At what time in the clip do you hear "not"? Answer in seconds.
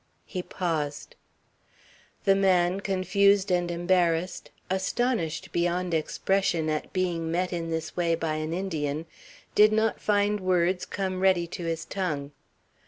9.71-10.01